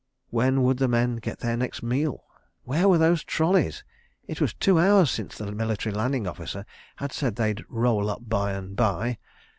[0.31, 2.23] When would the men get their next meal?
[2.63, 3.83] Where were those trolleys?
[4.27, 8.53] It was two hours since the Military Landing Officer had said they'd "roll up by
[8.53, 9.19] and by."